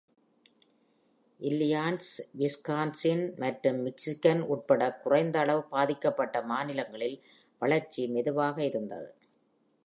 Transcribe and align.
Illinois, 1.39 2.07
Wisconsin 2.39 3.21
மற்றும் 3.37 3.79
Michigan 3.81 4.41
உட்பட 4.47 4.91
குறைந்த 5.03 5.39
அளவு 5.39 5.63
பாதிக்கப்பட்ட 5.67 6.41
மாநிலங்களில், 6.43 7.17
வளர்ச்சி 7.61 8.07
மெதுவாக 8.07 8.57
இருந்தது. 8.63 9.09